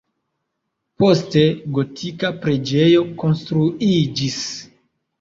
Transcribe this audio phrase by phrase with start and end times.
[1.03, 1.43] Poste
[1.77, 4.45] gotika preĝejo konstruiĝis.